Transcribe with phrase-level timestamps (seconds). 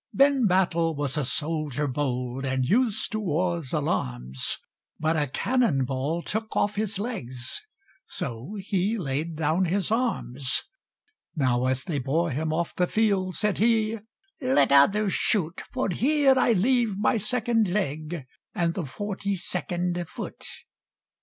[0.15, 4.57] Ben Battle was a soldier bold, And used to war's alarms;
[4.99, 7.61] But a cannon ball took off his legs,
[8.07, 10.63] So he laid down his arms!
[11.35, 13.99] Now as they bore him off the field, Said he,
[14.41, 18.25] "Let others shoot, For here I leave my second leg,
[18.55, 20.43] And the Forty second Foot!"